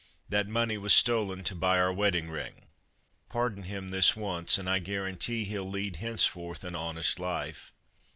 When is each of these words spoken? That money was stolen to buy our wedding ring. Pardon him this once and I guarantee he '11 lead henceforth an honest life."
That 0.29 0.47
money 0.47 0.79
was 0.79 0.95
stolen 0.95 1.43
to 1.43 1.53
buy 1.53 1.77
our 1.77 1.93
wedding 1.93 2.31
ring. 2.31 2.65
Pardon 3.29 3.61
him 3.65 3.91
this 3.91 4.15
once 4.15 4.57
and 4.57 4.67
I 4.67 4.79
guarantee 4.79 5.43
he 5.43 5.53
'11 5.53 5.71
lead 5.71 5.95
henceforth 5.97 6.63
an 6.63 6.75
honest 6.75 7.19
life." 7.19 7.71